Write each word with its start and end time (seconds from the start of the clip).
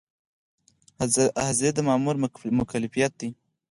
حاضري 1.45 1.69
د 1.75 1.79
مامور 1.87 2.15
مکلفیت 2.59 3.11
دی 3.19 3.29